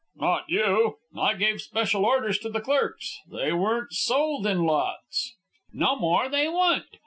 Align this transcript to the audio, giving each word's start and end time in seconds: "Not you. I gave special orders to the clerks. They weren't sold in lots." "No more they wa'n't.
"Not 0.15 0.45
you. 0.47 0.97
I 1.15 1.35
gave 1.35 1.61
special 1.61 2.07
orders 2.07 2.39
to 2.39 2.49
the 2.49 2.59
clerks. 2.59 3.19
They 3.31 3.53
weren't 3.53 3.93
sold 3.93 4.47
in 4.47 4.63
lots." 4.63 5.35
"No 5.71 5.95
more 5.95 6.27
they 6.27 6.47
wa'n't. 6.47 6.97